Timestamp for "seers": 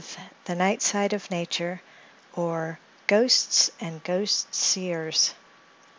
4.51-5.35